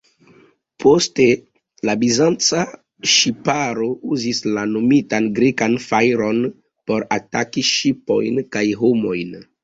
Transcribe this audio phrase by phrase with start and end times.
[0.83, 1.25] Poste
[1.89, 2.61] la Bizanca
[3.15, 6.39] ŝiparo uzis la nomitan Grekan fajron
[6.93, 9.37] por ataki ŝipojn kaj homojn.